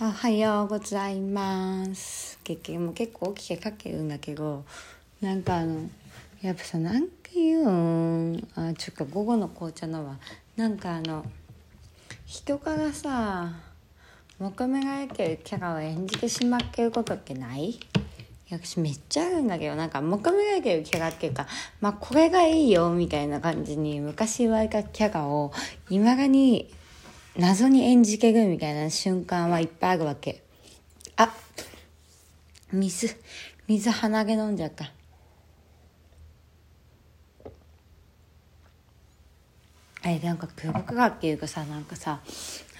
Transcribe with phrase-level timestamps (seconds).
[0.00, 2.38] おはようございます。
[2.44, 4.64] 結局も結構起きてかけるんだけど
[5.20, 5.90] なんかあの
[6.40, 10.14] やっぱさ何回言うんあちょっと午後の紅茶のは
[10.56, 11.24] なんかあの
[12.26, 13.54] 人からさ
[14.38, 17.80] 求められてるキャラを演じてしまってることってない？
[18.52, 21.48] 私めっちゃあるんだけどなんか求められてるキャラっていうか
[21.80, 25.50] まあこれがいいよみたいな感じに昔言われたキャラを
[25.90, 26.72] いまだに
[27.38, 30.42] 謎に演じけるみたいな瞬間はいっぱいあるわけ。
[31.16, 31.32] あ
[32.72, 33.16] 水、
[33.68, 34.92] 水鼻毛飲んじゃった。
[40.04, 42.18] え、なんかプロクラっていうかさ、なんかさ、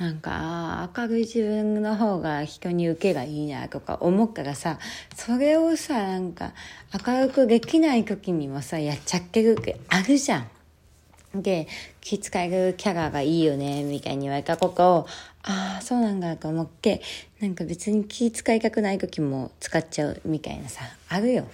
[0.00, 4.78] なんか、明るい自分の方が人に受けがいいなとか思ったらさ、
[5.14, 6.54] それをさ、なんか、
[7.06, 10.55] 明るくできない時にもさ、やっちゃってるってあるじゃん。
[11.42, 11.68] で
[12.00, 14.56] 気使えるキャラがいいよねみたいに言われた。
[14.56, 15.06] ことを
[15.42, 17.02] ああそうなんだと思って
[17.40, 21.46] なんか別に気使いたくない時も使っちゃうみたいなさあるよ。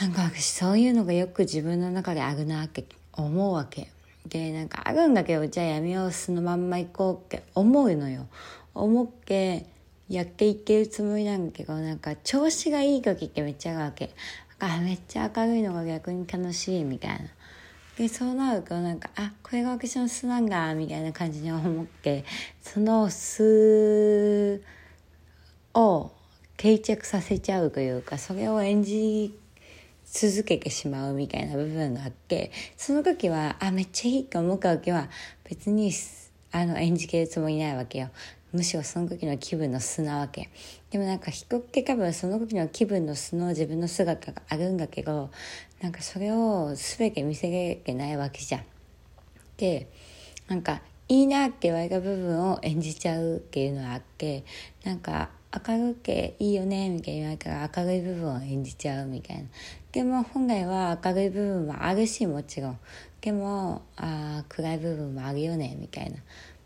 [0.00, 3.88] なんか私そういうのがよく自分の中であるなって思うわけ。
[4.26, 8.26] でなんかあるんだけどじゃあやめようそのまんま行こうって思うのよ。
[8.74, 9.66] 思って
[10.08, 14.10] やっていけるつもりなんだけどなんか調子がいい時ってめっちゃあるわけ。
[14.58, 17.18] あめっちゃ明るいのが逆に楽しいみたいな。
[17.96, 22.24] でそうなるとなんかあこれが私の巣なんだみたいな感じに思って
[22.60, 24.62] その巣
[25.74, 26.10] を
[26.56, 29.38] 定着させちゃうというかそれを演じ
[30.04, 35.08] 続けてしまうみたいな部分があってその時はあめっちゃいいと思う時は
[35.48, 35.92] 別に
[36.54, 38.10] あの演じけるつもりないわけよ。
[38.52, 40.50] むしろその時の気分の素なわけ。
[40.90, 45.30] でもなんか人って多分その時の気分の素の自分の姿があるんだけど
[45.82, 48.64] なんかそれを全て見せれてないわけじゃん。
[49.56, 49.88] で
[50.46, 54.44] なんかいいなって言われた部分を演じちゃうっていうのはあって
[54.84, 55.30] なんか
[55.66, 59.44] 明るくいいよねみたいな言われたら明るい部分を演じちゃうみたいな。
[59.90, 62.78] でも本来は明るい部分もあるしもちろん。
[63.20, 66.18] でもあ暗い部分もあるよねみたいな。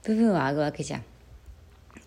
[0.05, 1.05] 部分はあるわけじゃん。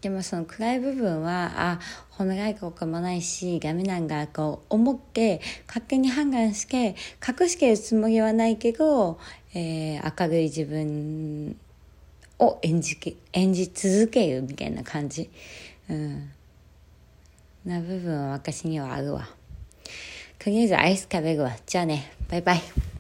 [0.02, 1.80] でもその暗い部分はあ
[2.12, 6.96] 褒められることもないしダメなんだと思って勝手に判断して
[7.28, 9.20] 隠してるつもりはないけど、
[9.54, 11.56] えー、明るい自分
[12.40, 12.98] を演じ
[13.34, 15.30] 演じ続けるみたいな感じ、
[15.88, 16.32] うん、
[17.66, 19.30] な部分は私にはあるわ。
[20.40, 21.52] とりあえずアイス食べるわ。
[21.68, 22.12] じゃあね。
[22.28, 22.91] バイバイ。